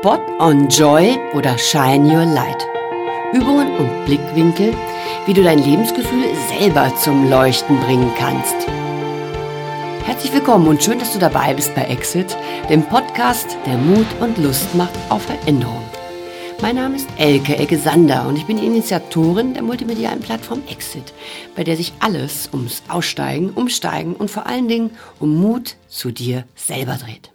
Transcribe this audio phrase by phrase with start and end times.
[0.00, 2.66] Spot on Joy oder Shine Your Light.
[3.34, 4.72] Übungen und Blickwinkel,
[5.26, 8.54] wie du dein Lebensgefühl selber zum Leuchten bringen kannst.
[10.06, 12.34] Herzlich willkommen und schön, dass du dabei bist bei Exit,
[12.70, 15.84] dem Podcast, der Mut und Lust macht auf Veränderung.
[16.62, 21.12] Mein Name ist Elke Ecke Sander und ich bin Initiatorin der multimedialen Plattform Exit,
[21.54, 26.44] bei der sich alles ums Aussteigen, Umsteigen und vor allen Dingen um Mut zu dir
[26.56, 27.32] selber dreht.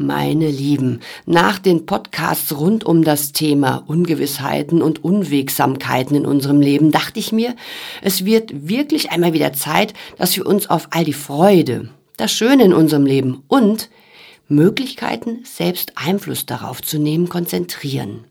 [0.00, 6.92] Meine Lieben, nach den Podcasts rund um das Thema Ungewissheiten und Unwegsamkeiten in unserem Leben
[6.92, 7.56] dachte ich mir,
[8.00, 12.62] es wird wirklich einmal wieder Zeit, dass wir uns auf all die Freude, das Schöne
[12.62, 13.90] in unserem Leben und
[14.46, 18.22] Möglichkeiten, selbst Einfluss darauf zu nehmen, konzentrieren.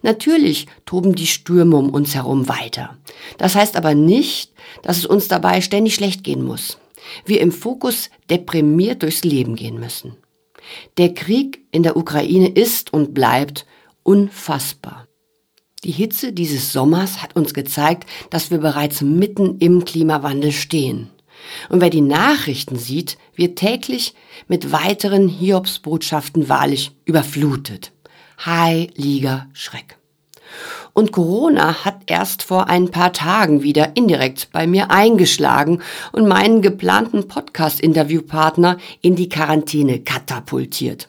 [0.00, 2.96] Natürlich toben die Stürme um uns herum weiter.
[3.36, 6.78] Das heißt aber nicht, dass es uns dabei ständig schlecht gehen muss.
[7.26, 10.16] Wir im Fokus deprimiert durchs Leben gehen müssen.
[10.98, 13.66] Der Krieg in der Ukraine ist und bleibt
[14.02, 15.06] unfassbar.
[15.84, 21.08] Die Hitze dieses Sommers hat uns gezeigt, dass wir bereits mitten im Klimawandel stehen.
[21.70, 24.14] Und wer die Nachrichten sieht, wird täglich
[24.46, 27.92] mit weiteren Hiobsbotschaften wahrlich überflutet.
[28.44, 29.99] Heiliger Schreck.
[30.92, 36.62] Und Corona hat erst vor ein paar Tagen wieder indirekt bei mir eingeschlagen und meinen
[36.62, 41.08] geplanten Podcast-Interviewpartner in die Quarantäne katapultiert.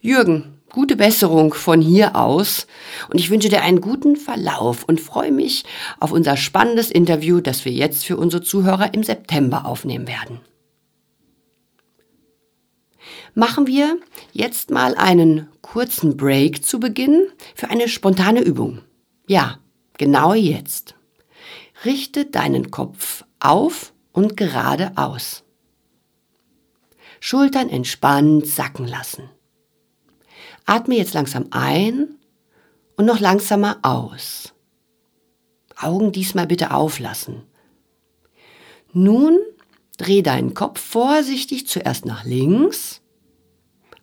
[0.00, 2.66] Jürgen, gute Besserung von hier aus
[3.10, 5.64] und ich wünsche dir einen guten Verlauf und freue mich
[5.98, 10.40] auf unser spannendes Interview, das wir jetzt für unsere Zuhörer im September aufnehmen werden.
[13.38, 13.98] Machen wir
[14.32, 18.80] jetzt mal einen kurzen Break zu Beginn für eine spontane Übung.
[19.28, 19.58] Ja,
[19.98, 20.94] genau jetzt.
[21.84, 25.44] Richte deinen Kopf auf und gerade aus.
[27.20, 29.28] Schultern entspannt sacken lassen.
[30.64, 32.16] Atme jetzt langsam ein
[32.96, 34.54] und noch langsamer aus.
[35.78, 37.42] Augen diesmal bitte auflassen.
[38.94, 39.38] Nun
[39.98, 43.02] dreh deinen Kopf vorsichtig zuerst nach links,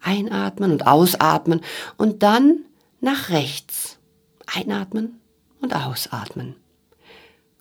[0.03, 1.61] einatmen und ausatmen
[1.97, 2.59] und dann
[3.01, 3.97] nach rechts.
[4.45, 5.19] Einatmen
[5.61, 6.55] und ausatmen.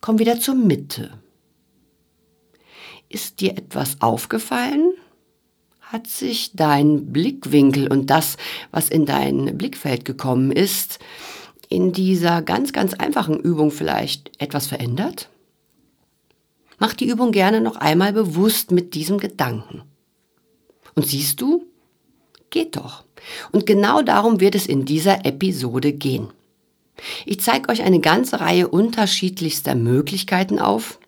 [0.00, 1.18] Komm wieder zur Mitte.
[3.08, 4.94] Ist dir etwas aufgefallen?
[5.80, 8.36] Hat sich dein Blickwinkel und das,
[8.70, 10.98] was in dein Blickfeld gekommen ist,
[11.68, 15.28] in dieser ganz, ganz einfachen Übung vielleicht etwas verändert?
[16.78, 19.82] Mach die Übung gerne noch einmal bewusst mit diesem Gedanken.
[20.94, 21.66] Und siehst du,
[22.52, 23.02] geht doch.
[23.50, 26.28] Und genau darum wird es in dieser Episode gehen.
[27.26, 31.00] Ich zeige euch eine ganze Reihe unterschiedlichster Möglichkeiten auf,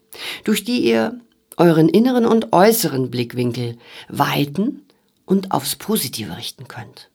[0.43, 1.21] durch die ihr
[1.57, 3.77] euren inneren und äußeren Blickwinkel
[4.09, 4.83] weiten
[5.25, 7.11] und aufs Positive richten könnt.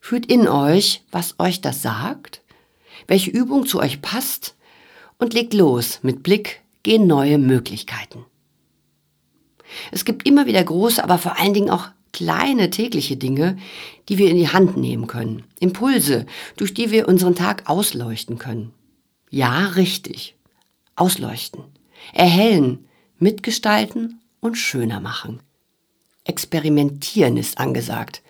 [0.00, 2.42] Fühlt in euch, was euch das sagt,
[3.06, 4.56] welche Übung zu euch passt
[5.18, 6.00] und legt los.
[6.02, 8.24] Mit Blick gehen neue Möglichkeiten.
[9.92, 13.56] Es gibt immer wieder große, aber vor allen Dingen auch kleine tägliche Dinge,
[14.08, 15.44] die wir in die Hand nehmen können.
[15.60, 16.26] Impulse,
[16.56, 18.72] durch die wir unseren Tag ausleuchten können.
[19.30, 20.36] Ja, richtig.
[20.96, 21.64] Ausleuchten.
[22.12, 22.86] Erhellen,
[23.18, 25.40] mitgestalten und schöner machen.
[26.24, 28.22] Experimentieren ist angesagt.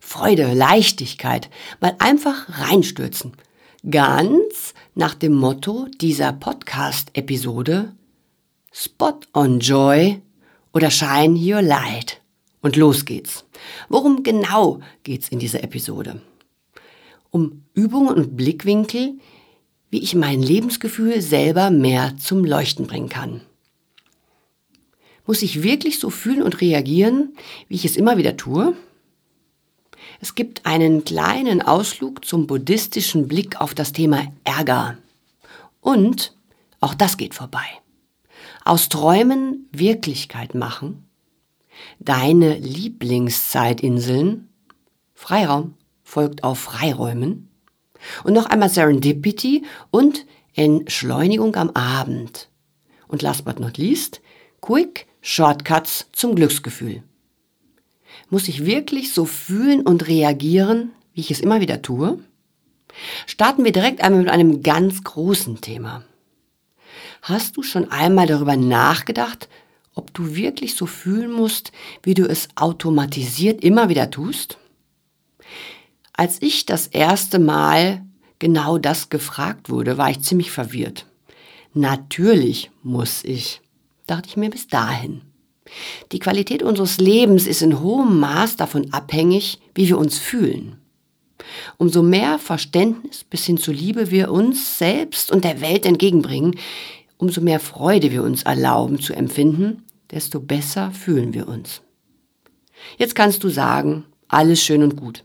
[0.00, 1.48] Freude, Leichtigkeit,
[1.80, 3.32] mal einfach reinstürzen.
[3.90, 7.92] Ganz nach dem Motto dieser Podcast-Episode
[8.72, 10.20] Spot on Joy
[10.72, 12.20] oder Shine Your Light.
[12.64, 13.44] Und los geht's.
[13.90, 16.22] Worum genau geht's in dieser Episode?
[17.30, 19.18] Um Übungen und Blickwinkel,
[19.90, 23.42] wie ich mein Lebensgefühl selber mehr zum Leuchten bringen kann.
[25.26, 27.36] Muss ich wirklich so fühlen und reagieren,
[27.68, 28.74] wie ich es immer wieder tue?
[30.22, 34.96] Es gibt einen kleinen Ausflug zum buddhistischen Blick auf das Thema Ärger.
[35.82, 36.34] Und
[36.80, 37.66] auch das geht vorbei.
[38.64, 41.04] Aus Träumen Wirklichkeit machen
[41.98, 44.48] Deine Lieblingszeitinseln.
[45.14, 47.48] Freiraum folgt auf Freiräumen.
[48.22, 52.48] Und noch einmal Serendipity und Entschleunigung am Abend.
[53.08, 54.20] Und last but not least,
[54.60, 57.02] Quick Shortcuts zum Glücksgefühl.
[58.30, 62.18] Muss ich wirklich so fühlen und reagieren, wie ich es immer wieder tue?
[63.26, 66.04] Starten wir direkt einmal mit einem ganz großen Thema.
[67.22, 69.48] Hast du schon einmal darüber nachgedacht,
[69.94, 74.58] ob du wirklich so fühlen musst, wie du es automatisiert immer wieder tust?
[76.12, 78.04] Als ich das erste Mal
[78.38, 81.06] genau das gefragt wurde, war ich ziemlich verwirrt.
[81.72, 83.60] Natürlich muss ich,
[84.06, 85.22] dachte ich mir bis dahin.
[86.12, 90.76] Die Qualität unseres Lebens ist in hohem Maß davon abhängig, wie wir uns fühlen.
[91.78, 96.56] Umso mehr Verständnis bis hin zur Liebe wir uns selbst und der Welt entgegenbringen,
[97.16, 101.82] umso mehr Freude wir uns erlauben zu empfinden, desto besser fühlen wir uns.
[102.98, 105.24] Jetzt kannst du sagen, alles schön und gut.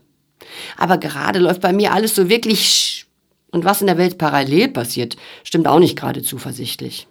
[0.76, 3.06] Aber gerade läuft bei mir alles so wirklich
[3.50, 7.08] und was in der Welt parallel passiert, stimmt auch nicht gerade zuversichtlich.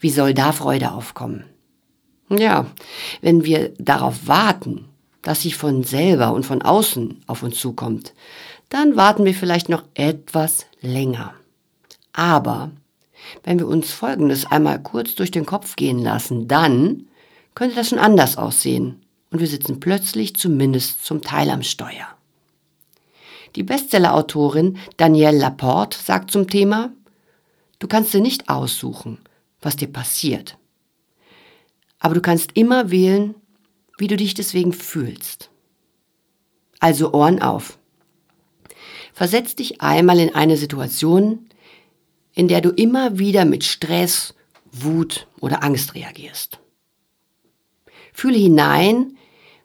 [0.00, 1.44] Wie soll da Freude aufkommen?
[2.30, 2.66] Ja,
[3.20, 4.88] wenn wir darauf warten,
[5.22, 8.14] dass sie von selber und von außen auf uns zukommt,
[8.68, 11.34] dann warten wir vielleicht noch etwas länger.
[12.12, 12.70] Aber
[13.42, 17.08] wenn wir uns Folgendes einmal kurz durch den Kopf gehen lassen, dann
[17.54, 22.06] könnte das schon anders aussehen und wir sitzen plötzlich zumindest zum Teil am Steuer.
[23.56, 26.92] Die Bestsellerautorin Danielle Laporte sagt zum Thema,
[27.78, 29.18] du kannst dir nicht aussuchen,
[29.60, 30.58] was dir passiert.
[31.98, 33.34] Aber du kannst immer wählen,
[33.96, 35.50] wie du dich deswegen fühlst.
[36.80, 37.78] Also Ohren auf.
[39.12, 41.48] Versetz dich einmal in eine Situation,
[42.34, 44.34] in der du immer wieder mit Stress,
[44.72, 46.58] Wut oder Angst reagierst.
[48.12, 49.16] Fühle hinein,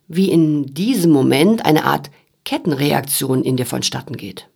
[0.08, 2.10] wie in diesem Moment eine Art
[2.46, 4.50] Kettenreaktion in dir vonstatten geht.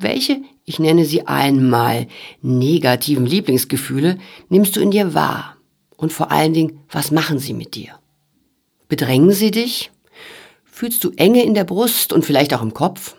[0.00, 2.06] Welche, ich nenne sie einmal,
[2.40, 5.56] negativen Lieblingsgefühle nimmst du in dir wahr?
[5.96, 7.98] Und vor allen Dingen, was machen sie mit dir?
[8.88, 9.90] Bedrängen sie dich?
[10.64, 13.16] Fühlst du Enge in der Brust und vielleicht auch im Kopf?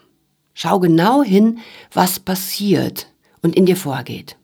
[0.54, 1.60] Schau genau hin,
[1.92, 3.08] was passiert
[3.42, 4.38] und in dir vorgeht.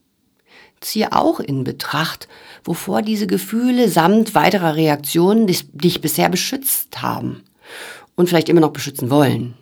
[0.82, 2.28] Ziehe auch in Betracht,
[2.64, 7.44] wovor diese Gefühle samt weiterer Reaktionen dich bisher beschützt haben
[8.16, 9.56] und vielleicht immer noch beschützen wollen.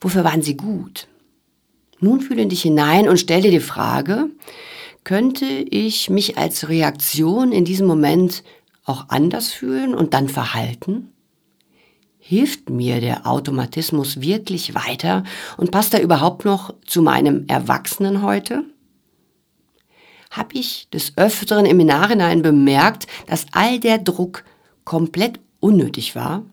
[0.00, 1.06] Wofür waren sie gut?
[2.00, 4.30] Nun fühle dich hinein und stell dir die Frage,
[5.04, 8.42] könnte ich mich als Reaktion in diesem Moment
[8.84, 11.12] auch anders fühlen und dann verhalten?
[12.30, 15.24] Hilft mir der Automatismus wirklich weiter
[15.56, 18.62] und passt er überhaupt noch zu meinem Erwachsenen heute?
[20.30, 24.44] Habe ich des Öfteren im Nachhinein bemerkt, dass all der Druck
[24.84, 26.44] komplett unnötig war?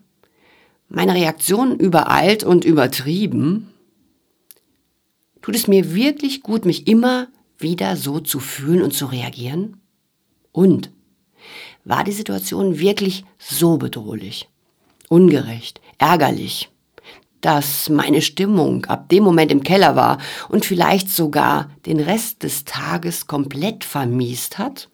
[0.88, 3.72] Meine Reaktion übereilt und übertrieben?
[5.42, 9.80] Tut es mir wirklich gut, mich immer wieder so zu fühlen und zu reagieren?
[10.50, 10.90] Und
[11.84, 14.48] war die Situation wirklich so bedrohlich,
[15.08, 16.70] ungerecht, ärgerlich,
[17.40, 20.18] dass meine Stimmung ab dem Moment im Keller war
[20.48, 24.88] und vielleicht sogar den Rest des Tages komplett vermiest hat?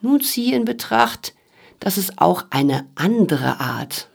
[0.00, 1.34] Nun ziehe in Betracht,
[1.80, 4.08] dass es auch eine andere Art,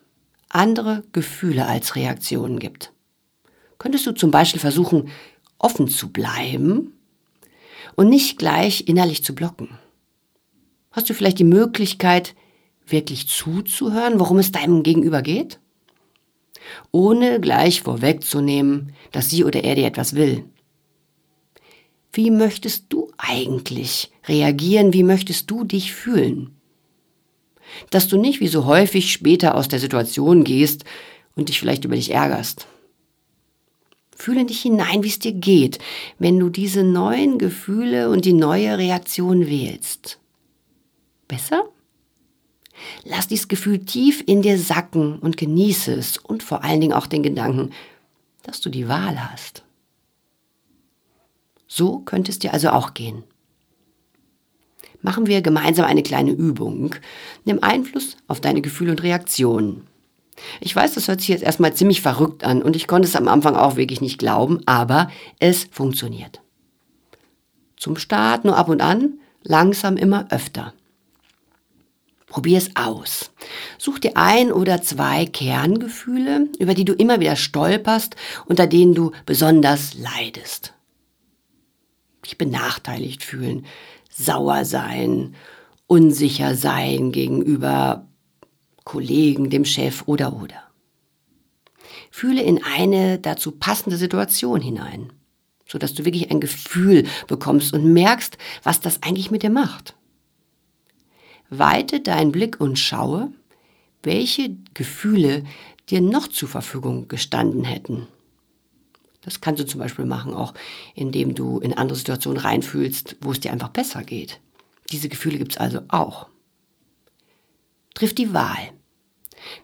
[0.49, 2.91] andere Gefühle als Reaktionen gibt.
[3.77, 5.09] Könntest du zum Beispiel versuchen,
[5.57, 6.93] offen zu bleiben
[7.95, 9.69] und nicht gleich innerlich zu blocken?
[10.91, 12.35] Hast du vielleicht die Möglichkeit,
[12.91, 15.59] wirklich zuzuhören, worum es deinem Gegenüber geht?
[16.91, 20.45] Ohne gleich vorwegzunehmen, dass sie oder er dir etwas will.
[22.13, 24.93] Wie möchtest du eigentlich reagieren?
[24.93, 26.51] Wie möchtest du dich fühlen?
[27.89, 30.83] Dass du nicht wie so häufig später aus der Situation gehst
[31.35, 32.67] und dich vielleicht über dich ärgerst.
[34.15, 35.79] Fühle dich hinein, wie es dir geht,
[36.19, 40.19] wenn du diese neuen Gefühle und die neue Reaktion wählst.
[41.27, 41.63] Besser?
[43.03, 47.07] Lass dieses Gefühl tief in dir sacken und genieße es und vor allen Dingen auch
[47.07, 47.71] den Gedanken,
[48.43, 49.63] dass du die Wahl hast.
[51.67, 53.23] So könnte es dir also auch gehen.
[55.01, 56.95] Machen wir gemeinsam eine kleine Übung.
[57.45, 59.88] Nimm Einfluss auf deine Gefühle und Reaktionen.
[60.59, 63.27] Ich weiß, das hört sich jetzt erstmal ziemlich verrückt an und ich konnte es am
[63.27, 65.09] Anfang auch wirklich nicht glauben, aber
[65.39, 66.41] es funktioniert.
[67.77, 70.73] Zum Start nur ab und an, langsam immer öfter.
[72.31, 73.31] Probier es aus.
[73.77, 79.11] Such dir ein oder zwei Kerngefühle, über die du immer wieder stolperst, unter denen du
[79.25, 80.73] besonders leidest.
[82.25, 83.65] Dich benachteiligt fühlen,
[84.09, 85.35] sauer sein,
[85.88, 88.07] unsicher sein gegenüber
[88.85, 90.63] Kollegen, dem Chef oder oder.
[92.11, 95.11] Fühle in eine dazu passende Situation hinein,
[95.67, 99.95] sodass du wirklich ein Gefühl bekommst und merkst, was das eigentlich mit dir macht.
[101.51, 103.31] Weite deinen Blick und schaue,
[104.03, 105.43] welche Gefühle
[105.89, 108.08] dir noch zur Verfügung gestanden hätten.
[109.22, 110.53] Das kannst du zum Beispiel machen, auch
[110.96, 114.39] indem du in andere Situationen reinfühlst, wo es dir einfach besser geht.
[114.91, 116.27] Diese Gefühle gibt es also auch.
[117.93, 118.72] Triff die Wahl.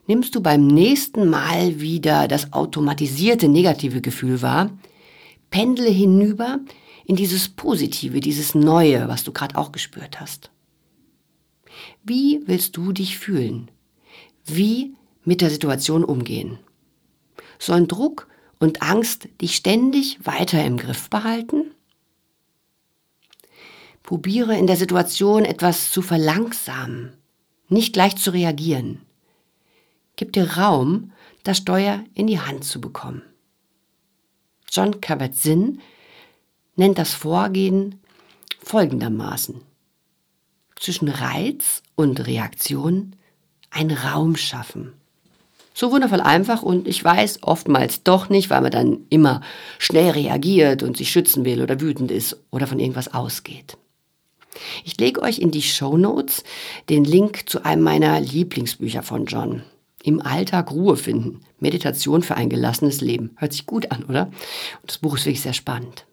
[0.06, 4.70] Nimmst du beim nächsten Mal wieder das automatisierte negative Gefühl wahr,
[5.50, 6.60] pendle hinüber
[7.06, 10.50] in dieses Positive, dieses Neue, was du gerade auch gespürt hast.
[12.08, 13.70] Wie willst du dich fühlen?
[14.46, 16.58] Wie mit der Situation umgehen?
[17.58, 21.74] Sollen Druck und Angst dich ständig weiter im Griff behalten?
[24.02, 27.12] Probiere in der Situation etwas zu verlangsamen,
[27.68, 29.02] nicht gleich zu reagieren.
[30.16, 31.12] Gib dir Raum,
[31.44, 33.20] das Steuer in die Hand zu bekommen.
[34.70, 35.80] John Kabat-Zinn
[36.74, 38.00] nennt das Vorgehen
[38.60, 39.60] folgendermaßen.
[40.78, 43.16] Zwischen Reiz und Reaktion
[43.70, 44.92] ein Raum schaffen.
[45.74, 49.42] So wundervoll einfach und ich weiß oftmals doch nicht, weil man dann immer
[49.78, 53.76] schnell reagiert und sich schützen will oder wütend ist oder von irgendwas ausgeht.
[54.84, 56.42] Ich lege euch in die Show Notes
[56.88, 59.62] den Link zu einem meiner Lieblingsbücher von John.
[60.02, 61.42] Im Alltag Ruhe finden.
[61.60, 63.30] Meditation für ein gelassenes Leben.
[63.36, 64.26] Hört sich gut an, oder?
[64.80, 66.06] Und das Buch ist wirklich sehr spannend.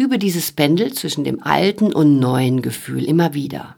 [0.00, 3.76] Übe dieses Pendel zwischen dem alten und neuen Gefühl immer wieder.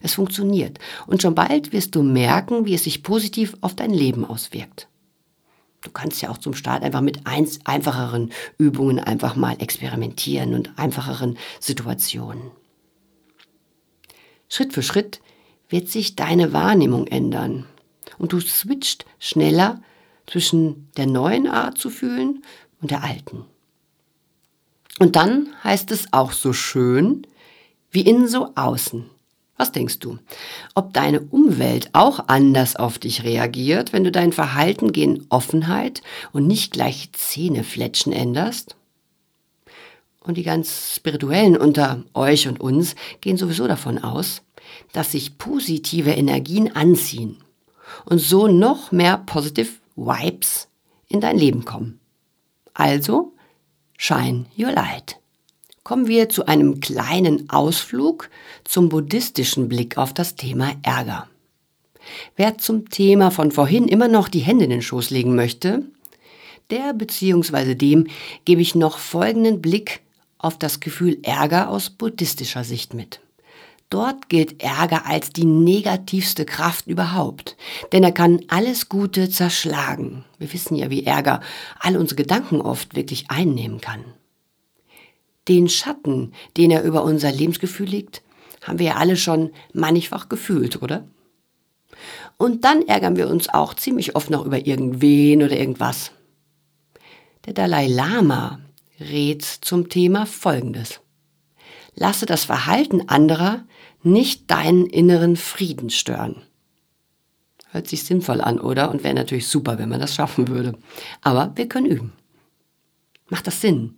[0.00, 0.78] Es funktioniert.
[1.06, 4.88] Und schon bald wirst du merken, wie es sich positiv auf dein Leben auswirkt.
[5.82, 10.78] Du kannst ja auch zum Start einfach mit eins, einfacheren Übungen einfach mal experimentieren und
[10.78, 12.50] einfacheren Situationen.
[14.48, 15.20] Schritt für Schritt
[15.68, 17.66] wird sich deine Wahrnehmung ändern
[18.16, 19.82] und du switcht schneller
[20.26, 22.42] zwischen der neuen Art zu fühlen
[22.80, 23.44] und der alten.
[24.98, 27.26] Und dann heißt es auch so schön
[27.90, 29.08] wie innen so außen.
[29.56, 30.18] Was denkst du?
[30.74, 36.02] Ob deine Umwelt auch anders auf dich reagiert, wenn du dein Verhalten gegen Offenheit
[36.32, 38.76] und nicht gleich Zähnefletschen änderst?
[40.20, 44.42] Und die ganz Spirituellen unter euch und uns gehen sowieso davon aus,
[44.92, 47.38] dass sich positive Energien anziehen
[48.04, 50.68] und so noch mehr Positive Vibes
[51.08, 51.98] in dein Leben kommen.
[52.74, 53.32] Also,
[53.98, 55.18] shine your light
[55.88, 58.28] kommen wir zu einem kleinen Ausflug
[58.62, 61.28] zum buddhistischen Blick auf das Thema Ärger.
[62.36, 65.86] Wer zum Thema von vorhin immer noch die Hände in den Schoß legen möchte,
[66.68, 67.74] der bzw.
[67.74, 68.06] dem
[68.44, 70.02] gebe ich noch folgenden Blick
[70.36, 73.20] auf das Gefühl Ärger aus buddhistischer Sicht mit.
[73.90, 77.56] Dort gilt Ärger als die negativste Kraft überhaupt,
[77.92, 80.24] denn er kann alles Gute zerschlagen.
[80.38, 81.40] Wir wissen ja, wie Ärger
[81.80, 84.04] all unsere Gedanken oft wirklich einnehmen kann.
[85.48, 88.22] Den Schatten, den er über unser Lebensgefühl legt,
[88.62, 91.08] haben wir ja alle schon mannigfach gefühlt, oder?
[92.36, 96.12] Und dann ärgern wir uns auch ziemlich oft noch über irgendwen oder irgendwas.
[97.46, 98.60] Der Dalai Lama
[99.00, 101.00] rät zum Thema Folgendes.
[101.94, 103.64] Lasse das Verhalten anderer
[104.02, 106.42] nicht deinen inneren Frieden stören.
[107.70, 108.90] Hört sich sinnvoll an, oder?
[108.90, 110.78] Und wäre natürlich super, wenn man das schaffen würde.
[111.22, 112.12] Aber wir können üben.
[113.28, 113.94] Macht das Sinn?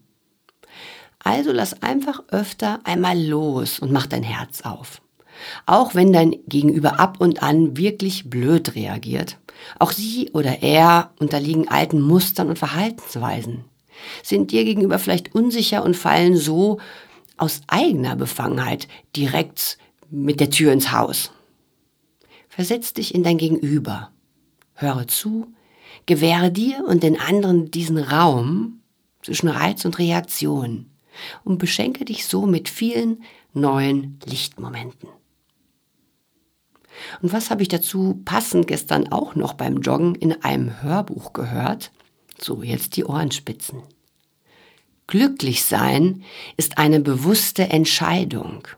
[1.21, 5.01] Also lass einfach öfter einmal los und mach dein Herz auf.
[5.67, 9.39] Auch wenn dein Gegenüber ab und an wirklich blöd reagiert.
[9.79, 13.65] Auch sie oder er unterliegen alten Mustern und Verhaltensweisen.
[14.23, 16.79] Sind dir gegenüber vielleicht unsicher und fallen so
[17.37, 19.79] aus eigener Befangenheit direkt
[20.11, 21.33] mit der Tür ins Haus.
[22.49, 24.11] Versetz dich in dein Gegenüber.
[24.75, 25.53] Höre zu,
[26.07, 28.81] gewähre dir und den anderen diesen Raum
[29.23, 30.91] zwischen Reiz und Reaktion
[31.45, 35.09] und beschenke dich so mit vielen neuen Lichtmomenten.
[37.23, 41.93] Und was habe ich dazu passend gestern auch noch beim Joggen in einem Hörbuch gehört?
[42.39, 43.83] So, jetzt die Ohrenspitzen.
[45.07, 46.23] Glücklich sein
[46.57, 48.69] ist eine bewusste Entscheidung.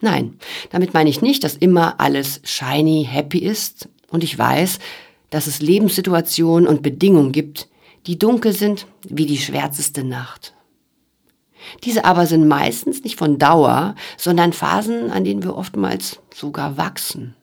[0.00, 0.38] Nein,
[0.70, 4.78] damit meine ich nicht, dass immer alles shiny, happy ist und ich weiß,
[5.30, 7.68] dass es Lebenssituationen und Bedingungen gibt,
[8.06, 10.54] die dunkel sind wie die schwärzeste Nacht.
[11.84, 17.34] Diese aber sind meistens nicht von Dauer, sondern Phasen, an denen wir oftmals sogar wachsen.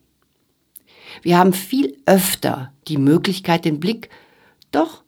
[1.21, 4.09] Wir haben viel öfter die Möglichkeit, den Blick
[4.71, 5.03] doch,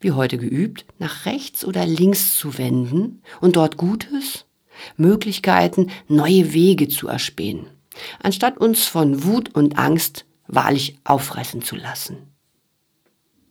[0.00, 4.46] wie heute geübt, nach rechts oder links zu wenden und dort Gutes,
[4.96, 7.66] Möglichkeiten, neue Wege zu erspähen,
[8.22, 12.18] anstatt uns von Wut und Angst wahrlich auffressen zu lassen.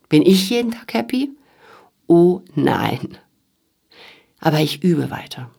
[0.08, 1.30] Bin ich jeden Tag happy?
[2.06, 3.18] Oh nein
[4.42, 5.50] aber ich übe weiter.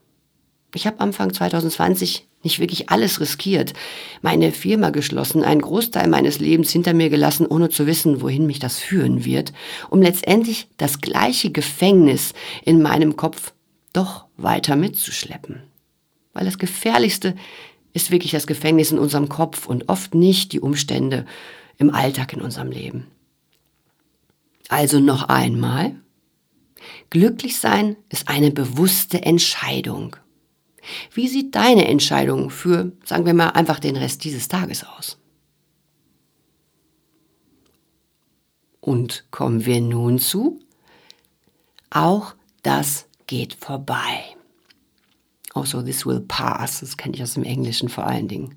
[0.74, 3.72] Ich habe Anfang 2020 nicht wirklich alles riskiert,
[4.20, 8.58] meine Firma geschlossen, einen Großteil meines Lebens hinter mir gelassen, ohne zu wissen, wohin mich
[8.58, 9.54] das führen wird,
[9.88, 13.54] um letztendlich das gleiche Gefängnis in meinem Kopf
[13.94, 15.62] doch weiter mitzuschleppen.
[16.32, 17.36] Weil das Gefährlichste
[17.92, 21.26] ist wirklich das Gefängnis in unserem Kopf und oft nicht die Umstände
[21.78, 23.06] im Alltag in unserem Leben.
[24.68, 25.96] Also noch einmal,
[27.10, 30.16] Glücklich sein ist eine bewusste Entscheidung.
[31.12, 35.18] Wie sieht deine Entscheidung für, sagen wir mal, einfach den Rest dieses Tages aus?
[38.80, 40.60] Und kommen wir nun zu,
[41.88, 44.36] auch das geht vorbei.
[45.54, 48.56] Also this will pass, das kenne ich aus dem Englischen vor allen Dingen.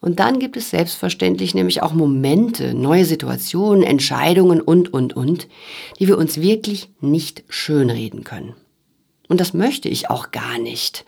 [0.00, 5.48] Und dann gibt es selbstverständlich nämlich auch Momente, neue Situationen, Entscheidungen und, und, und,
[5.98, 8.54] die wir uns wirklich nicht schönreden können.
[9.28, 11.04] Und das möchte ich auch gar nicht.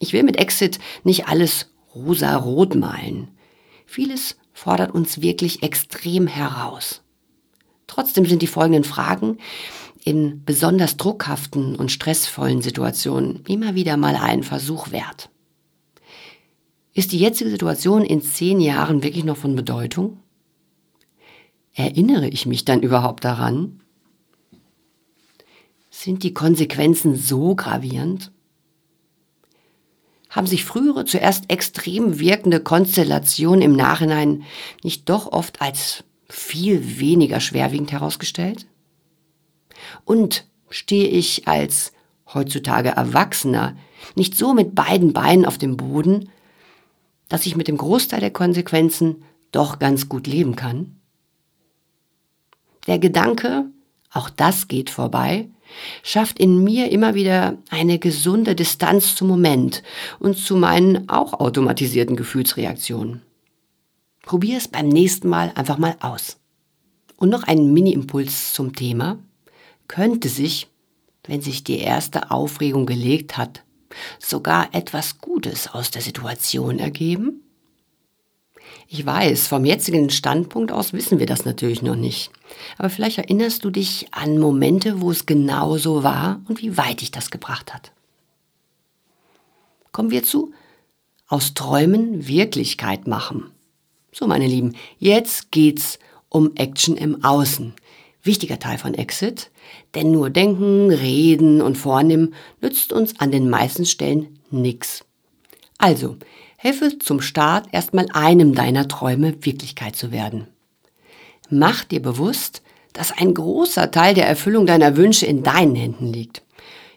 [0.00, 3.28] Ich will mit Exit nicht alles rosa-rot malen.
[3.84, 7.02] Vieles fordert uns wirklich extrem heraus.
[7.86, 9.38] Trotzdem sind die folgenden Fragen
[10.08, 15.28] in besonders druckhaften und stressvollen Situationen immer wieder mal einen Versuch wert.
[16.94, 20.16] Ist die jetzige Situation in zehn Jahren wirklich noch von Bedeutung?
[21.74, 23.82] Erinnere ich mich dann überhaupt daran?
[25.90, 28.32] Sind die Konsequenzen so gravierend?
[30.30, 34.44] Haben sich frühere, zuerst extrem wirkende Konstellationen im Nachhinein
[34.82, 38.66] nicht doch oft als viel weniger schwerwiegend herausgestellt?
[40.08, 41.92] Und stehe ich als
[42.32, 43.76] heutzutage Erwachsener
[44.14, 46.30] nicht so mit beiden Beinen auf dem Boden,
[47.28, 49.22] dass ich mit dem Großteil der Konsequenzen
[49.52, 50.96] doch ganz gut leben kann?
[52.86, 53.66] Der Gedanke,
[54.10, 55.50] auch das geht vorbei,
[56.02, 59.82] schafft in mir immer wieder eine gesunde Distanz zum Moment
[60.20, 63.20] und zu meinen auch automatisierten Gefühlsreaktionen.
[64.22, 66.38] Probier es beim nächsten Mal einfach mal aus.
[67.16, 69.18] Und noch ein Mini-Impuls zum Thema.
[69.88, 70.68] Könnte sich,
[71.24, 73.64] wenn sich die erste Aufregung gelegt hat,
[74.18, 77.42] sogar etwas Gutes aus der Situation ergeben?
[78.86, 82.30] Ich weiß, vom jetzigen Standpunkt aus wissen wir das natürlich noch nicht.
[82.78, 87.00] Aber vielleicht erinnerst du dich an Momente, wo es genau so war und wie weit
[87.00, 87.92] dich das gebracht hat.
[89.92, 90.52] Kommen wir zu
[91.26, 93.50] aus Träumen Wirklichkeit machen.
[94.12, 95.98] So, meine Lieben, jetzt geht's
[96.30, 97.74] um Action im Außen.
[98.22, 99.50] Wichtiger Teil von Exit,
[99.94, 105.04] denn nur denken, reden und vornehmen nützt uns an den meisten Stellen nix.
[105.78, 106.16] Also,
[106.56, 110.48] helfe zum Start erstmal einem deiner Träume Wirklichkeit zu werden.
[111.50, 116.42] Mach dir bewusst, dass ein großer Teil der Erfüllung deiner Wünsche in deinen Händen liegt.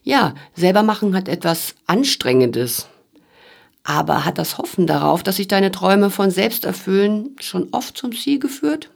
[0.03, 2.87] Ja, selber machen hat etwas Anstrengendes.
[3.83, 8.11] Aber hat das Hoffen darauf, dass sich deine Träume von selbst erfüllen, schon oft zum
[8.11, 8.89] Ziel geführt?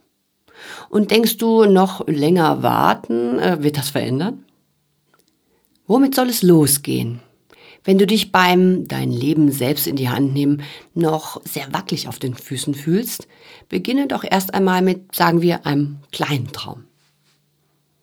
[0.89, 4.43] Und denkst du, noch länger warten, äh, wird das verändern?
[5.87, 7.21] Womit soll es losgehen?
[7.85, 10.63] Wenn du dich beim dein Leben selbst in die Hand nehmen
[10.95, 13.27] noch sehr wackelig auf den Füßen fühlst,
[13.69, 16.85] beginne doch erst einmal mit, sagen wir, einem kleinen Traum.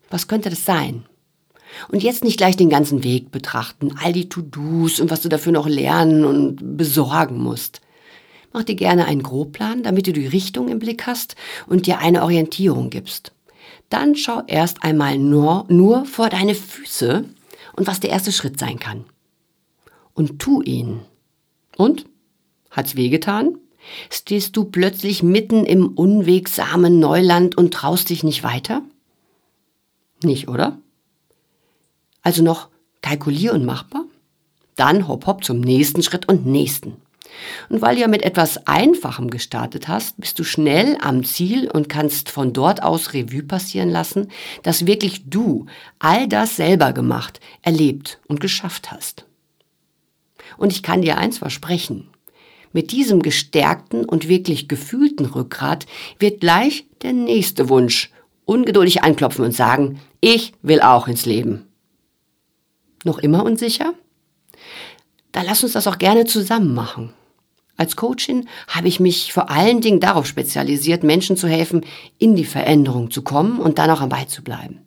[0.09, 1.05] Was könnte das sein?
[1.88, 5.53] Und jetzt nicht gleich den ganzen Weg betrachten, all die To-Dos und was du dafür
[5.53, 7.81] noch lernen und besorgen musst.
[8.53, 11.37] Mach dir gerne einen Grobplan, damit du die Richtung im Blick hast
[11.67, 13.33] und dir eine Orientierung gibst.
[13.88, 17.25] Dann schau erst einmal nur, nur vor deine Füße
[17.77, 19.05] und was der erste Schritt sein kann
[20.15, 21.01] und tu ihn.
[21.77, 22.07] Und?
[22.71, 23.59] Hat's wehgetan?
[24.11, 28.83] Stehst du plötzlich mitten im unwegsamen Neuland und traust dich nicht weiter?
[30.23, 30.79] Nicht, oder?
[32.23, 32.69] Also noch
[33.01, 34.05] kalkulier und machbar?
[34.77, 36.97] Dann hopp hopp zum nächsten Schritt und nächsten.
[37.68, 41.88] Und weil du ja mit etwas Einfachem gestartet hast, bist du schnell am Ziel und
[41.88, 44.29] kannst von dort aus Revue passieren lassen,
[44.62, 45.66] dass wirklich du
[45.99, 49.27] all das selber gemacht, erlebt und geschafft hast.
[50.57, 52.09] Und ich kann dir eins versprechen.
[52.73, 55.87] Mit diesem gestärkten und wirklich gefühlten Rückgrat
[56.18, 58.11] wird gleich der nächste Wunsch
[58.45, 61.66] ungeduldig anklopfen und sagen, ich will auch ins Leben.
[63.05, 63.95] Noch immer unsicher?
[65.33, 67.12] Dann lass uns das auch gerne zusammen machen.
[67.83, 71.85] Als Coachin habe ich mich vor allen Dingen darauf spezialisiert, Menschen zu helfen,
[72.16, 74.83] in die Veränderung zu kommen und dann auch am Ball zu bleiben.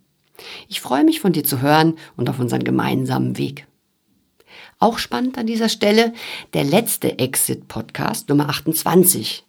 [0.70, 3.68] Ich freue mich von dir zu hören und auf unseren gemeinsamen Weg.
[4.80, 6.14] Auch spannend an dieser Stelle
[6.54, 9.44] der letzte Exit-Podcast Nummer 28.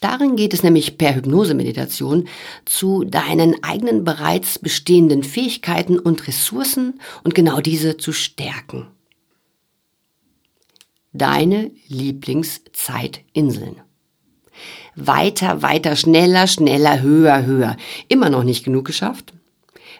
[0.00, 2.28] Darin geht es nämlich per Hypnose-Meditation
[2.66, 8.88] zu deinen eigenen bereits bestehenden Fähigkeiten und Ressourcen und genau diese zu stärken.
[11.12, 13.76] Deine Lieblingszeitinseln.
[14.94, 17.76] Weiter, weiter, schneller, schneller, höher, höher.
[18.08, 19.32] Immer noch nicht genug geschafft?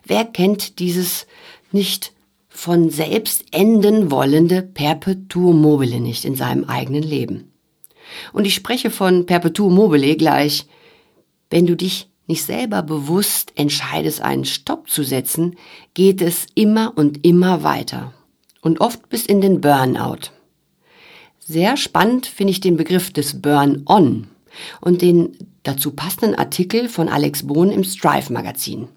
[0.05, 1.27] Wer kennt dieses
[1.70, 2.12] nicht
[2.48, 7.53] von selbst enden wollende Perpetuum mobile nicht in seinem eigenen Leben.
[8.33, 10.66] Und ich spreche von Perpetuum mobile gleich,
[11.51, 15.57] wenn du dich nicht selber bewusst entscheidest, einen Stopp zu setzen,
[15.94, 18.12] geht es immer und immer weiter.
[18.62, 20.31] und oft bis in den Burnout.
[21.44, 24.28] Sehr spannend finde ich den Begriff des Burn-on
[24.81, 28.88] und den dazu passenden Artikel von Alex Bohn im Strive Magazin.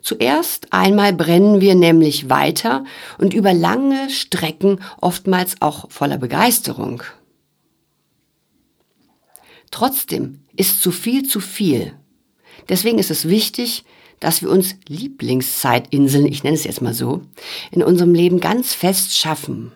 [0.00, 2.84] Zuerst einmal brennen wir nämlich weiter
[3.18, 7.02] und über lange Strecken oftmals auch voller Begeisterung.
[9.70, 11.92] Trotzdem ist zu viel zu viel.
[12.70, 13.84] Deswegen ist es wichtig,
[14.18, 17.22] dass wir uns Lieblingszeitinseln, ich nenne es jetzt mal so,
[17.70, 19.72] in unserem Leben ganz fest schaffen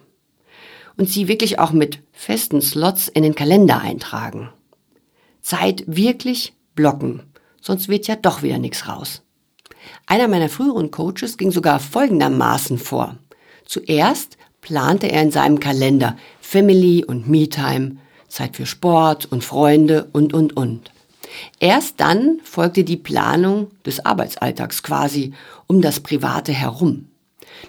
[0.97, 4.51] und sie wirklich auch mit festen Slots in den Kalender eintragen.
[5.43, 7.23] Zeit wirklich blocken,
[7.61, 9.23] sonst wird ja doch wieder nichts raus.
[10.07, 13.17] Einer meiner früheren Coaches ging sogar folgendermaßen vor.
[13.67, 17.97] Zuerst plante er in seinem Kalender Family und Me-Time,
[18.29, 20.91] Zeit für Sport und Freunde und, und, und.
[21.61, 25.35] Erst dann folgte die Planung des Arbeitsalltags quasi
[25.67, 27.09] um das Private herum.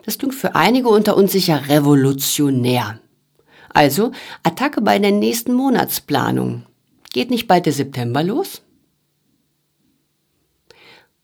[0.06, 3.00] Das klingt für einige unter uns sicher revolutionär.
[3.76, 6.64] Also Attacke bei der nächsten Monatsplanung.
[7.12, 8.62] Geht nicht bald der September los?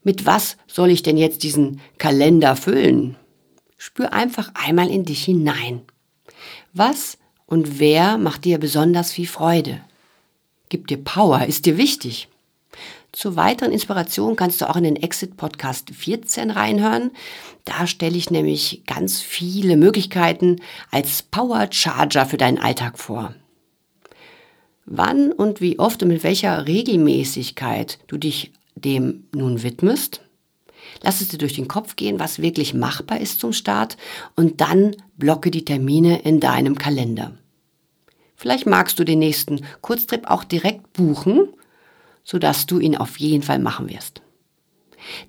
[0.03, 3.15] Mit was soll ich denn jetzt diesen Kalender füllen?
[3.77, 5.83] Spür einfach einmal in dich hinein.
[6.73, 9.79] Was und wer macht dir besonders viel Freude?
[10.67, 12.27] Gibt dir Power, ist dir wichtig.
[13.13, 17.11] Zur weiteren Inspiration kannst du auch in den Exit Podcast 14 reinhören.
[17.65, 23.35] Da stelle ich nämlich ganz viele Möglichkeiten als Power Charger für deinen Alltag vor.
[24.85, 30.21] Wann und wie oft und mit welcher Regelmäßigkeit du dich dem nun widmest.
[31.03, 33.97] Lass es dir durch den Kopf gehen, was wirklich machbar ist zum Start
[34.35, 37.33] und dann blocke die Termine in deinem Kalender.
[38.35, 41.49] Vielleicht magst du den nächsten Kurztrip auch direkt buchen,
[42.23, 44.21] sodass du ihn auf jeden Fall machen wirst.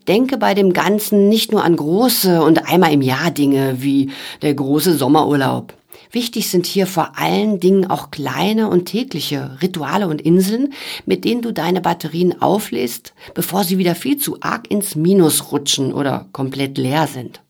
[0.07, 4.11] Denke bei dem Ganzen nicht nur an große und einmal im Jahr Dinge wie
[4.43, 5.75] der große Sommerurlaub.
[6.11, 10.75] Wichtig sind hier vor allen Dingen auch kleine und tägliche Rituale und Inseln,
[11.07, 15.93] mit denen du deine Batterien auflädst, bevor sie wieder viel zu arg ins Minus rutschen
[15.95, 17.41] oder komplett leer sind.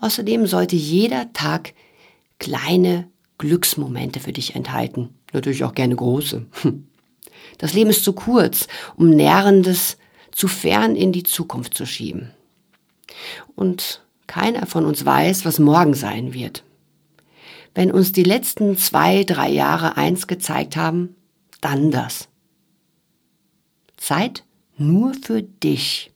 [0.00, 1.72] Außerdem sollte jeder Tag
[2.40, 5.10] kleine Glücksmomente für dich enthalten.
[5.32, 6.46] Natürlich auch gerne große.
[7.56, 9.96] Das Leben ist zu kurz, um Nährendes
[10.30, 12.30] zu fern in die Zukunft zu schieben.
[13.56, 16.62] Und keiner von uns weiß, was morgen sein wird.
[17.74, 21.16] Wenn uns die letzten zwei, drei Jahre eins gezeigt haben,
[21.60, 22.28] dann das.
[23.96, 24.44] Zeit
[24.76, 26.12] nur für dich.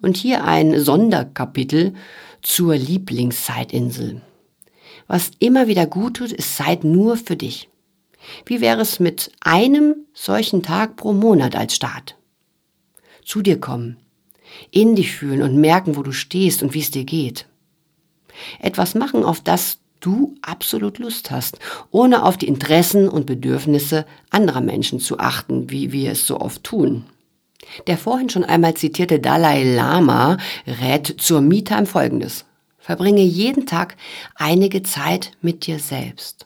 [0.00, 1.94] Und hier ein Sonderkapitel
[2.42, 4.22] zur Lieblingszeitinsel.
[5.06, 7.68] Was immer wieder gut tut, ist Zeit nur für dich.
[8.44, 12.16] Wie wäre es mit einem solchen Tag pro Monat als Start?
[13.24, 13.96] Zu dir kommen,
[14.70, 17.46] in dich fühlen und merken, wo du stehst und wie es dir geht.
[18.60, 21.58] Etwas machen, auf das du absolut Lust hast,
[21.90, 26.62] ohne auf die Interessen und Bedürfnisse anderer Menschen zu achten, wie wir es so oft
[26.62, 27.04] tun.
[27.86, 30.36] Der vorhin schon einmal zitierte Dalai Lama
[30.66, 32.44] rät zur Me-Time folgendes.
[32.78, 33.96] Verbringe jeden Tag
[34.36, 36.45] einige Zeit mit dir selbst.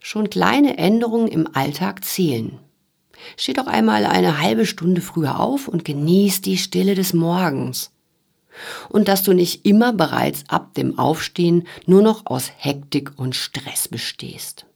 [0.00, 2.58] Schon kleine Änderungen im Alltag zählen.
[3.36, 7.92] Steh doch einmal eine halbe Stunde früher auf und genieß die Stille des Morgens
[8.88, 13.88] und dass du nicht immer bereits ab dem Aufstehen nur noch aus Hektik und Stress
[13.88, 14.66] bestehst.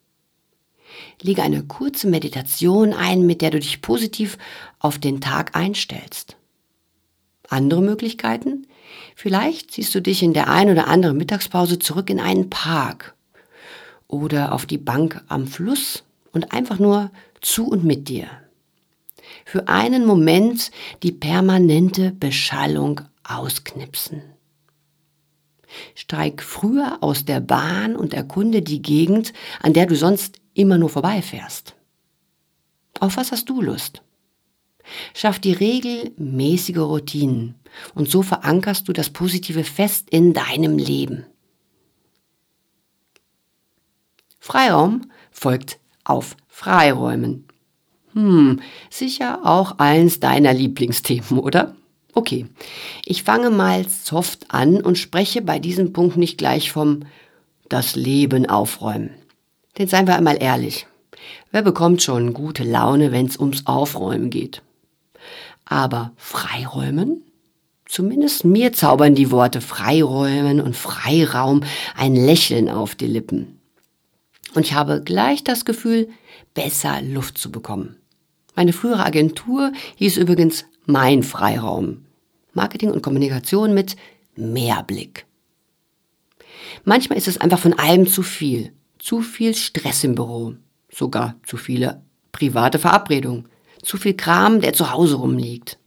[1.20, 4.38] Lege eine kurze Meditation ein, mit der du dich positiv
[4.78, 6.36] auf den Tag einstellst.
[7.48, 8.66] Andere Möglichkeiten?
[9.16, 13.13] Vielleicht ziehst du dich in der ein oder anderen Mittagspause zurück in einen Park
[14.08, 18.28] oder auf die Bank am Fluss und einfach nur zu und mit dir.
[19.44, 20.70] Für einen Moment
[21.02, 24.22] die permanente Beschallung ausknipsen.
[25.94, 30.88] Steig früher aus der Bahn und erkunde die Gegend, an der du sonst immer nur
[30.88, 31.74] vorbeifährst.
[33.00, 34.02] Auf was hast du Lust?
[35.14, 37.54] Schaff die regelmäßige Routinen
[37.94, 41.26] und so verankerst du das Positive fest in deinem Leben.
[44.44, 47.46] Freiraum folgt auf Freiräumen.
[48.12, 51.74] Hm, sicher auch eins deiner Lieblingsthemen, oder?
[52.12, 52.44] Okay,
[53.06, 57.06] ich fange mal soft an und spreche bei diesem Punkt nicht gleich vom
[57.70, 59.14] das Leben aufräumen.
[59.78, 60.86] Denn seien wir einmal ehrlich,
[61.50, 64.60] wer bekommt schon gute Laune, wenn es ums Aufräumen geht?
[65.64, 67.22] Aber Freiräumen?
[67.86, 71.62] Zumindest mir zaubern die Worte Freiräumen und Freiraum
[71.96, 73.58] ein Lächeln auf die Lippen.
[74.54, 76.08] Und ich habe gleich das Gefühl,
[76.54, 77.96] besser Luft zu bekommen.
[78.54, 82.04] Meine frühere Agentur hieß übrigens Mein Freiraum.
[82.52, 83.96] Marketing und Kommunikation mit
[84.36, 85.26] Mehrblick.
[86.84, 88.72] Manchmal ist es einfach von allem zu viel.
[88.98, 90.54] Zu viel Stress im Büro.
[90.90, 93.48] Sogar zu viele private Verabredungen.
[93.82, 95.78] Zu viel Kram, der zu Hause rumliegt.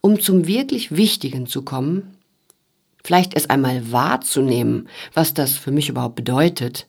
[0.00, 2.16] Um zum wirklich Wichtigen zu kommen,
[3.04, 6.86] vielleicht erst einmal wahrzunehmen, was das für mich überhaupt bedeutet,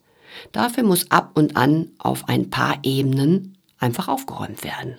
[0.51, 4.95] dafür muss ab und an auf ein paar Ebenen einfach aufgeräumt werden.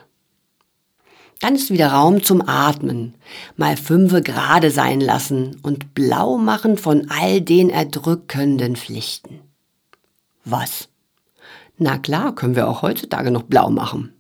[1.41, 3.15] Dann ist wieder Raum zum Atmen,
[3.57, 9.41] mal fünfe gerade sein lassen und blau machen von all den erdrückenden Pflichten.
[10.45, 10.89] Was?
[11.79, 14.13] Na klar, können wir auch heutzutage noch blau machen.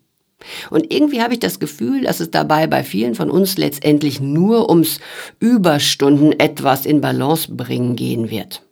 [0.70, 4.70] Und irgendwie habe ich das Gefühl, dass es dabei bei vielen von uns letztendlich nur
[4.70, 5.00] ums
[5.38, 8.62] Überstunden etwas in Balance bringen gehen wird.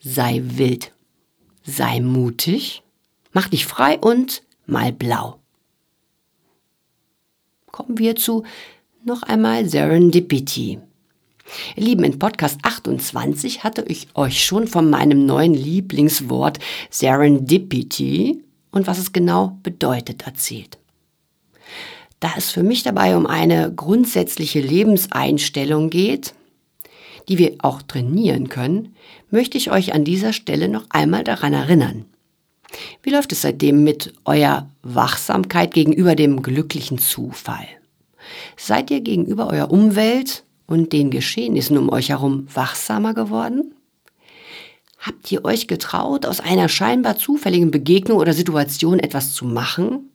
[0.00, 0.92] Sei wild,
[1.64, 2.82] sei mutig,
[3.32, 5.40] mach dich frei und mal blau
[7.74, 8.44] kommen wir zu
[9.02, 10.78] noch einmal Serendipity.
[11.74, 18.86] Ihr Lieben, in Podcast 28 hatte ich euch schon von meinem neuen Lieblingswort Serendipity und
[18.86, 20.78] was es genau bedeutet erzählt.
[22.20, 26.32] Da es für mich dabei um eine grundsätzliche Lebenseinstellung geht,
[27.28, 28.94] die wir auch trainieren können,
[29.30, 32.04] möchte ich euch an dieser Stelle noch einmal daran erinnern.
[33.02, 37.66] Wie läuft es seitdem mit eurer Wachsamkeit gegenüber dem glücklichen Zufall?
[38.56, 43.74] Seid ihr gegenüber eurer Umwelt und den Geschehnissen um euch herum wachsamer geworden?
[44.98, 50.10] Habt ihr euch getraut, aus einer scheinbar zufälligen Begegnung oder Situation etwas zu machen?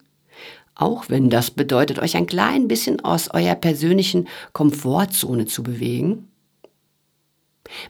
[0.74, 6.29] Auch wenn das bedeutet, euch ein klein bisschen aus eurer persönlichen Komfortzone zu bewegen?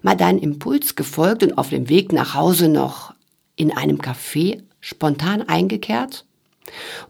[0.03, 3.15] Mal deinen Impuls gefolgt und auf dem Weg nach Hause noch
[3.57, 6.25] in einem Café spontan eingekehrt?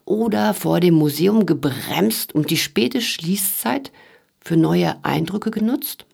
[0.04, 3.92] Oder vor dem Museum gebremst und die späte Schließzeit
[4.40, 6.06] für neue Eindrücke genutzt?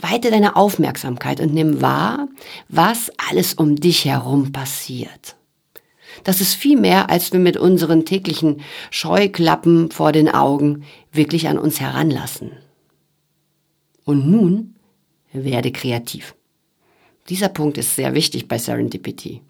[0.00, 2.28] Weite deine Aufmerksamkeit und nimm wahr,
[2.68, 5.36] was alles um dich herum passiert.
[6.24, 11.58] Das ist viel mehr, als wir mit unseren täglichen Scheuklappen vor den Augen wirklich an
[11.58, 12.52] uns heranlassen.
[14.04, 14.74] Und nun
[15.32, 16.34] werde kreativ.
[17.28, 19.42] Dieser Punkt ist sehr wichtig bei Serendipity.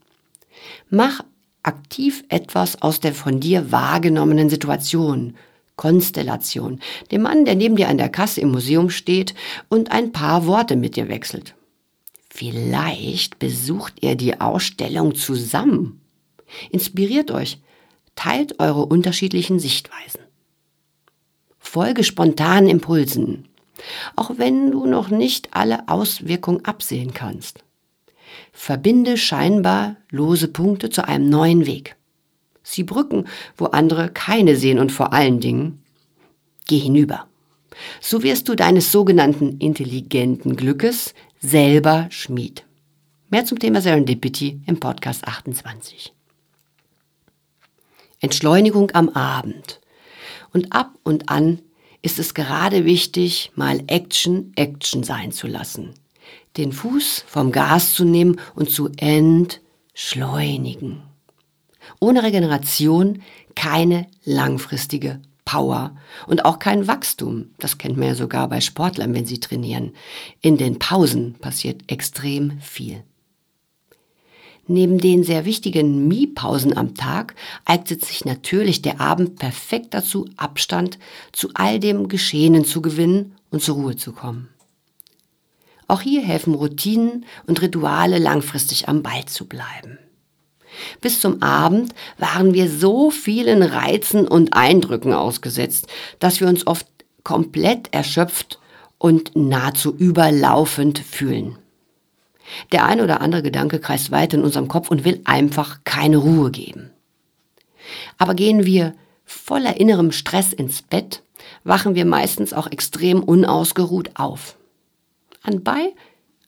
[0.91, 1.23] Mach
[1.63, 5.37] aktiv etwas aus der von dir wahrgenommenen Situation,
[5.77, 9.35] Konstellation, dem Mann, der neben dir an der Kasse im Museum steht
[9.69, 11.55] und ein paar Worte mit dir wechselt.
[12.29, 16.01] Vielleicht besucht ihr die Ausstellung zusammen.
[16.71, 17.61] Inspiriert euch,
[18.15, 20.21] teilt eure unterschiedlichen Sichtweisen.
[21.59, 23.49] Folge spontanen Impulsen,
[24.17, 27.65] auch wenn du noch nicht alle Auswirkungen absehen kannst.
[28.53, 31.97] Verbinde scheinbar lose Punkte zu einem neuen Weg.
[32.63, 35.83] Sie Brücken, wo andere keine sehen und vor allen Dingen,
[36.67, 37.27] geh hinüber.
[38.01, 42.65] So wirst du deines sogenannten intelligenten Glückes selber Schmied.
[43.31, 46.13] Mehr zum Thema Serendipity im Podcast 28.
[48.21, 49.81] Entschleunigung am Abend.
[50.53, 51.61] Und ab und an
[52.03, 55.95] ist es gerade wichtig, mal Action Action sein zu lassen
[56.57, 61.03] den Fuß vom Gas zu nehmen und zu entschleunigen.
[62.01, 63.23] Ohne Regeneration
[63.55, 65.95] keine langfristige Power
[66.27, 67.51] und auch kein Wachstum.
[67.59, 69.93] Das kennt man ja sogar bei Sportlern, wenn sie trainieren.
[70.41, 73.03] In den Pausen passiert extrem viel.
[74.67, 80.99] Neben den sehr wichtigen Mie-Pausen am Tag eignet sich natürlich der Abend perfekt dazu, Abstand
[81.33, 84.49] zu all dem Geschehenen zu gewinnen und zur Ruhe zu kommen.
[85.89, 89.99] Auch hier helfen Routinen und Rituale langfristig am Ball zu bleiben.
[91.01, 95.89] Bis zum Abend waren wir so vielen Reizen und Eindrücken ausgesetzt,
[96.21, 96.87] dass wir uns oft
[97.25, 98.61] komplett erschöpft
[98.99, 101.59] und nahezu überlaufend fühlen.
[102.73, 106.51] Der ein oder andere Gedanke kreist weit in unserem Kopf und will einfach keine Ruhe
[106.51, 106.91] geben.
[108.19, 111.23] Aber gehen wir voller innerem Stress ins Bett,
[111.65, 114.57] wachen wir meistens auch extrem unausgeruht auf
[115.43, 115.95] anbei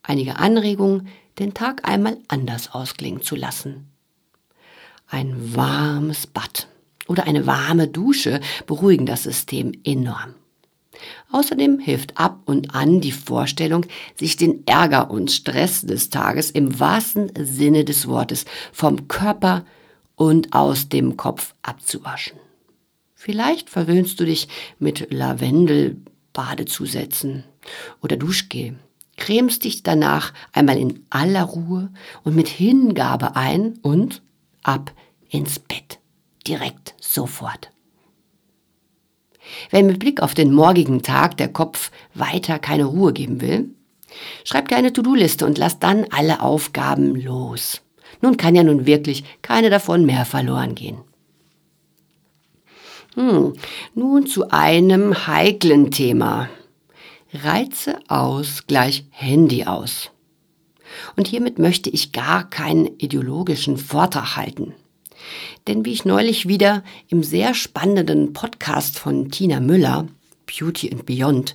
[0.03, 3.88] einige Anregungen, den Tag einmal anders ausklingen zu lassen.
[5.09, 6.69] Ein warmes Bad
[7.07, 10.35] oder eine warme Dusche beruhigen das System enorm.
[11.31, 13.87] Außerdem hilft ab und an die Vorstellung,
[14.17, 19.65] sich den Ärger und Stress des Tages im wahrsten Sinne des Wortes vom Körper
[20.17, 22.38] und aus dem Kopf abzuwaschen.
[23.15, 27.45] Vielleicht verwöhnst du dich mit Lavendel-Badezusätzen
[28.01, 28.77] oder Duschgel
[29.17, 31.91] cremst dich danach einmal in aller Ruhe
[32.25, 34.23] und mit Hingabe ein und
[34.62, 34.93] ab
[35.29, 35.99] ins Bett.
[36.47, 37.71] Direkt sofort.
[39.71, 43.71] Wenn mit Blick auf den morgigen Tag der Kopf weiter keine Ruhe geben will,
[44.45, 47.83] Schreib dir eine To-Do-Liste und lass dann alle Aufgaben los.
[48.21, 50.99] Nun kann ja nun wirklich keine davon mehr verloren gehen.
[53.15, 53.55] Hm,
[53.95, 56.49] nun zu einem heiklen Thema.
[57.35, 60.11] Reize aus gleich Handy aus.
[61.17, 64.75] Und hiermit möchte ich gar keinen ideologischen Vortrag halten.
[65.67, 70.07] Denn wie ich neulich wieder im sehr spannenden Podcast von Tina Müller,
[70.47, 71.55] Beauty and Beyond,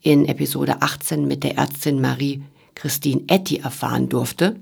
[0.00, 2.42] in Episode 18 mit der Ärztin Marie
[2.74, 4.56] Christine Etty erfahren durfte,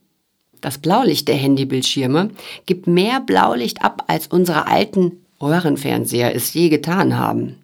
[0.61, 2.31] das Blaulicht der Handybildschirme
[2.67, 7.57] gibt mehr Blaulicht ab, als unsere alten Röhrenfernseher es je getan haben.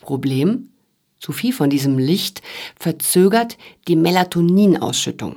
[0.00, 0.68] Problem?
[1.18, 2.40] Zu viel von diesem Licht
[2.78, 5.36] verzögert die Melatoninausschüttung.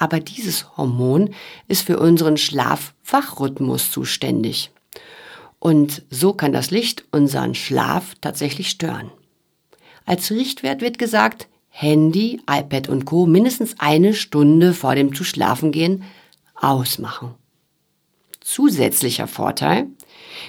[0.00, 1.34] Aber dieses Hormon
[1.68, 4.70] ist für unseren Schlafwachrhythmus zuständig.
[5.58, 9.12] Und so kann das Licht unseren Schlaf tatsächlich stören.
[10.06, 13.26] Als Richtwert wird gesagt, Handy, iPad und Co.
[13.26, 16.02] mindestens eine Stunde vor dem zu schlafen gehen
[16.54, 17.34] ausmachen.
[18.40, 19.86] Zusätzlicher Vorteil,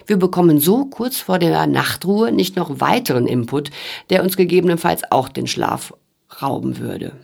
[0.07, 3.69] wir bekommen so kurz vor der Nachtruhe nicht noch weiteren Input,
[4.09, 5.93] der uns gegebenenfalls auch den Schlaf
[6.41, 7.17] rauben würde.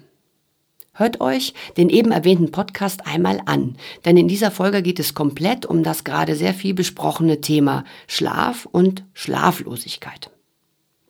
[0.98, 5.64] Hört euch den eben erwähnten Podcast einmal an, denn in dieser Folge geht es komplett
[5.64, 10.32] um das gerade sehr viel besprochene Thema Schlaf und Schlaflosigkeit.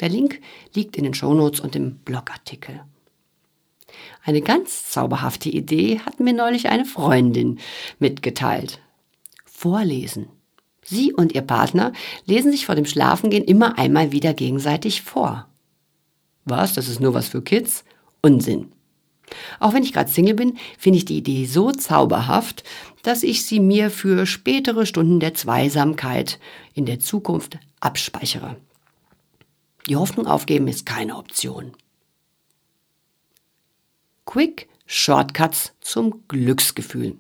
[0.02, 0.41] Der Link
[0.73, 2.82] liegt in den Shownotes und im Blogartikel.
[4.26, 7.60] Eine ganz zauberhafte Idee hat mir neulich eine Freundin
[7.97, 8.82] mitgeteilt.
[9.45, 10.28] Vorlesen.
[10.84, 11.93] Sie und ihr Partner
[12.26, 15.47] lesen sich vor dem Schlafengehen immer einmal wieder gegenseitig vor.
[16.43, 16.73] Was?
[16.73, 17.86] Das ist nur was für Kids?
[18.21, 18.73] Unsinn.
[19.60, 22.63] Auch wenn ich gerade Single bin, finde ich die Idee so zauberhaft,
[23.04, 26.40] dass ich sie mir für spätere Stunden der Zweisamkeit
[26.74, 28.58] in der Zukunft abspeichere.
[29.88, 31.74] Die Hoffnung aufgeben ist keine Option.
[34.26, 37.18] Quick Shortcuts zum Glücksgefühl.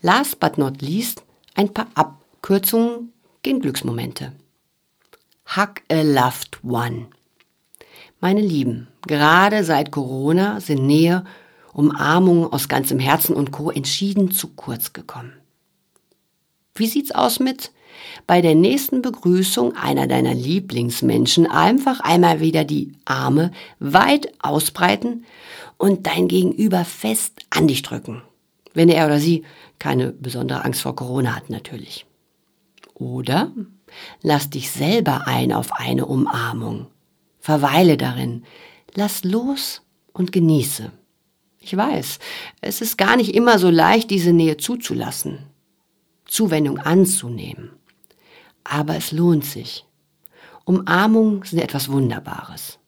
[0.00, 1.22] Last but not least
[1.54, 3.12] ein paar Ab Kürzungen
[3.42, 4.32] gehen Glücksmomente.
[5.56, 7.08] Hug a loved one.
[8.24, 11.24] Meine Lieben, gerade seit Corona sind Nähe,
[11.72, 13.68] Umarmungen aus ganzem Herzen und Co.
[13.72, 15.32] entschieden zu kurz gekommen.
[16.72, 17.72] Wie sieht's aus mit
[18.28, 25.24] bei der nächsten Begrüßung einer deiner Lieblingsmenschen einfach einmal wieder die Arme weit ausbreiten
[25.76, 28.22] und dein Gegenüber fest an dich drücken,
[28.72, 29.42] wenn er oder sie
[29.80, 32.06] keine besondere Angst vor Corona hat natürlich.
[32.94, 33.50] Oder
[34.22, 36.86] lass dich selber ein auf eine Umarmung.
[37.42, 38.44] Verweile darin.
[38.94, 40.92] Lass los und genieße.
[41.58, 42.20] Ich weiß,
[42.60, 45.40] es ist gar nicht immer so leicht, diese Nähe zuzulassen,
[46.24, 47.72] Zuwendung anzunehmen.
[48.62, 49.84] Aber es lohnt sich.
[50.64, 52.78] Umarmungen sind etwas Wunderbares.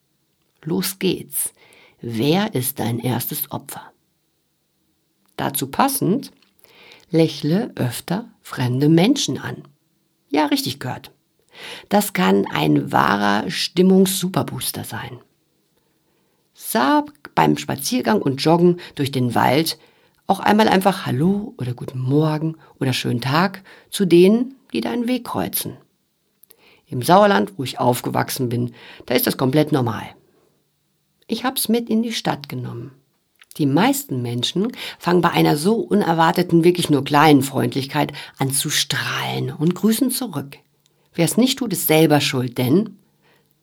[0.62, 1.52] Los geht's.
[2.00, 3.92] Wer ist dein erstes Opfer?
[5.36, 6.30] Dazu passend,
[7.10, 9.64] lächle öfter fremde Menschen an.
[10.30, 11.10] Ja, richtig gehört.
[11.88, 15.20] Das kann ein wahrer Stimmungssuperbooster sein.
[16.52, 19.78] Sag beim Spaziergang und Joggen durch den Wald
[20.26, 25.24] auch einmal einfach Hallo oder Guten Morgen oder schönen Tag zu denen, die deinen Weg
[25.24, 25.76] kreuzen.
[26.86, 28.72] Im Sauerland, wo ich aufgewachsen bin,
[29.06, 30.04] da ist das komplett normal.
[31.26, 32.92] Ich hab's mit in die Stadt genommen.
[33.56, 39.52] Die meisten Menschen fangen bei einer so unerwarteten, wirklich nur kleinen Freundlichkeit an zu strahlen
[39.52, 40.58] und grüßen zurück.
[41.14, 42.96] Wer es nicht tut, ist selber schuld, denn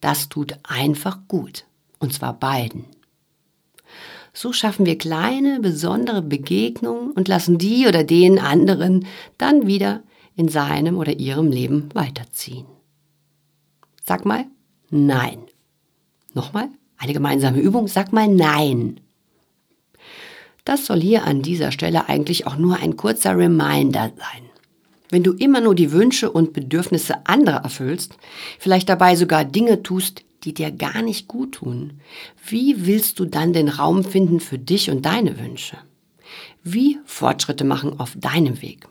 [0.00, 1.64] das tut einfach gut.
[1.98, 2.86] Und zwar beiden.
[4.34, 10.02] So schaffen wir kleine, besondere Begegnungen und lassen die oder den anderen dann wieder
[10.34, 12.66] in seinem oder ihrem Leben weiterziehen.
[14.04, 14.46] Sag mal
[14.90, 15.38] Nein.
[16.34, 17.88] Nochmal eine gemeinsame Übung.
[17.88, 19.00] Sag mal Nein.
[20.64, 24.51] Das soll hier an dieser Stelle eigentlich auch nur ein kurzer Reminder sein.
[25.12, 28.16] Wenn du immer nur die Wünsche und Bedürfnisse anderer erfüllst,
[28.58, 32.00] vielleicht dabei sogar Dinge tust, die dir gar nicht gut tun,
[32.46, 35.76] wie willst du dann den Raum finden für dich und deine Wünsche?
[36.64, 38.88] Wie Fortschritte machen auf deinem Weg?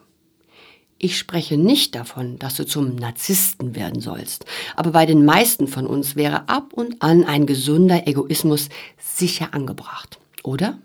[0.96, 4.44] Ich spreche nicht davon, dass du zum Narzissten werden sollst,
[4.76, 10.20] aber bei den meisten von uns wäre ab und an ein gesunder Egoismus sicher angebracht,
[10.44, 10.78] oder?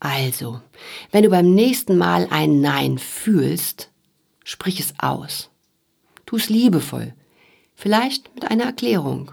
[0.00, 0.62] Also,
[1.12, 3.90] wenn du beim nächsten Mal ein Nein fühlst,
[4.46, 5.50] sprich es aus.
[6.24, 7.12] Tu es liebevoll,
[7.74, 9.32] vielleicht mit einer Erklärung,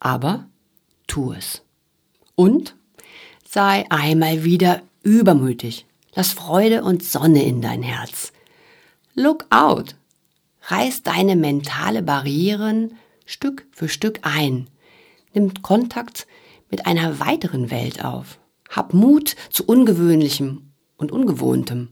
[0.00, 0.46] aber
[1.06, 1.62] tu es.
[2.34, 2.76] Und
[3.48, 5.86] sei einmal wieder übermütig.
[6.14, 8.32] Lass Freude und Sonne in dein Herz.
[9.14, 9.96] Look out!
[10.66, 14.68] Reiß deine mentale Barrieren Stück für Stück ein.
[15.32, 16.26] Nimm Kontakt
[16.70, 18.38] mit einer weiteren Welt auf.
[18.68, 21.88] Hab Mut zu Ungewöhnlichem und Ungewohntem,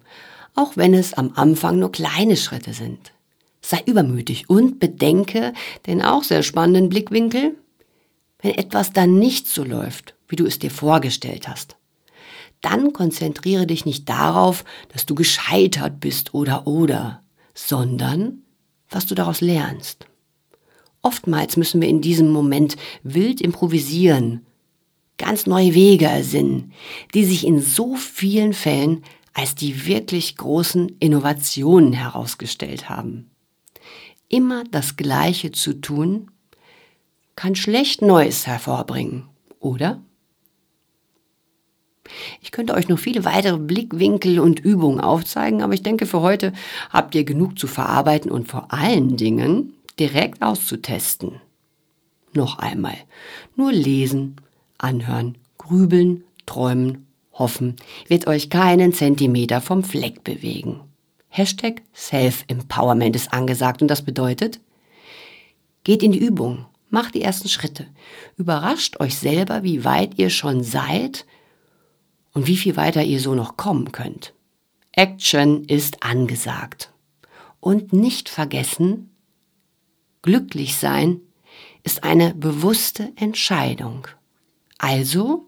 [0.54, 3.12] auch wenn es am Anfang nur kleine Schritte sind.
[3.60, 5.52] Sei übermütig und bedenke
[5.86, 7.56] den auch sehr spannenden Blickwinkel,
[8.40, 11.76] wenn etwas dann nicht so läuft, wie du es dir vorgestellt hast.
[12.60, 17.22] Dann konzentriere dich nicht darauf, dass du gescheitert bist oder oder,
[17.54, 18.42] sondern
[18.88, 20.06] was du daraus lernst.
[21.02, 24.46] Oftmals müssen wir in diesem Moment wild improvisieren,
[25.18, 26.72] ganz neue Wege ersinnen,
[27.14, 29.02] die sich in so vielen Fällen
[29.34, 33.30] als die wirklich großen Innovationen herausgestellt haben.
[34.28, 36.30] Immer das Gleiche zu tun,
[37.36, 39.28] kann schlecht Neues hervorbringen,
[39.58, 40.02] oder?
[42.40, 46.52] Ich könnte euch noch viele weitere Blickwinkel und Übungen aufzeigen, aber ich denke, für heute
[46.90, 51.40] habt ihr genug zu verarbeiten und vor allen Dingen direkt auszutesten.
[52.34, 52.96] Noch einmal.
[53.56, 54.36] Nur lesen,
[54.78, 57.06] anhören, grübeln, träumen,
[57.42, 57.74] hoffen,
[58.06, 60.80] wird euch keinen Zentimeter vom Fleck bewegen.
[61.28, 64.60] Hashtag Self-Empowerment ist angesagt und das bedeutet,
[65.82, 67.88] geht in die Übung, macht die ersten Schritte,
[68.36, 71.26] überrascht euch selber, wie weit ihr schon seid
[72.32, 74.34] und wie viel weiter ihr so noch kommen könnt.
[74.92, 76.92] Action ist angesagt.
[77.60, 79.10] Und nicht vergessen,
[80.20, 81.20] glücklich sein
[81.82, 84.06] ist eine bewusste Entscheidung.
[84.78, 85.46] Also,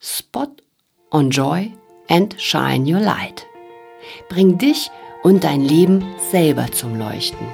[0.00, 0.56] spot
[1.16, 1.72] on joy
[2.08, 3.46] and shine your light.
[4.28, 4.90] Bring dich
[5.22, 7.46] und dein Leben selber zum Leuchten.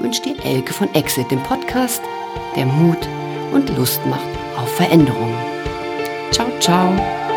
[0.00, 2.02] Wünscht dir Elke von Exit, dem Podcast,
[2.56, 3.08] der Mut
[3.52, 5.38] und Lust macht auf Veränderungen.
[6.32, 7.29] Ciao, ciao.